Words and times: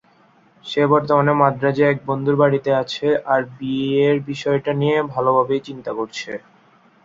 সে 0.65 0.81
বর্তমানে 0.91 1.31
মাদ্রাজে 1.41 1.83
এক 1.87 1.97
বন্ধুর 2.07 2.35
বাড়িতে 2.39 2.71
আছে 2.81 3.07
আর 3.27 3.41
বিয়ের 3.53 4.17
বিষয়টা 4.29 4.71
নিয়ে 4.81 4.97
ভালোভাবেই 5.13 5.61
চিন্তা 5.67 5.91
করছে। 5.97 6.31